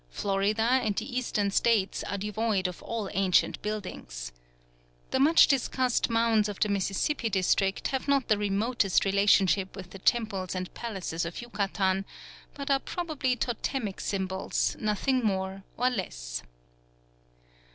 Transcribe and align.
Florida 0.09 0.63
and 0.83 0.95
the 0.95 1.15
Eastern 1.15 1.51
States 1.51 2.03
are 2.05 2.17
devoid 2.17 2.67
of 2.67 2.81
all 2.81 3.07
ancient 3.13 3.61
buildings. 3.61 4.31
The 5.11 5.19
much 5.19 5.45
discussed 5.45 6.09
mounds 6.09 6.49
of 6.49 6.59
the 6.59 6.69
Mississippi 6.69 7.29
district 7.29 7.89
have 7.89 8.07
not 8.07 8.27
the 8.27 8.39
remotest 8.39 9.05
relationship 9.05 9.75
with 9.75 9.91
the 9.91 9.99
temples 9.99 10.55
and 10.55 10.73
palaces 10.73 11.23
of 11.23 11.39
Yucatan; 11.39 12.05
but 12.55 12.71
are 12.71 12.79
probably 12.79 13.35
totemic 13.35 13.99
symbols, 14.01 14.75
nothing 14.79 15.23
more 15.23 15.61
or 15.77 15.91
less. 15.91 16.41